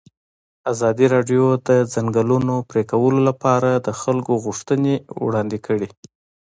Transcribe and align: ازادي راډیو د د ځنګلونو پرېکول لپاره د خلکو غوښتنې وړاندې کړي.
ازادي 0.71 1.05
راډیو 1.15 1.45
د 1.57 1.57
د 1.67 1.69
ځنګلونو 1.93 2.55
پرېکول 2.69 3.15
لپاره 3.29 3.69
د 3.75 3.87
خلکو 4.01 4.33
غوښتنې 4.45 4.93
وړاندې 5.25 5.57
کړي. 5.65 5.89